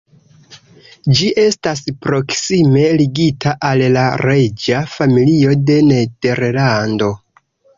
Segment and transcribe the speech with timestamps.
[1.17, 7.13] Ĝi estas proksime ligita al la reĝa familio de Nederlando.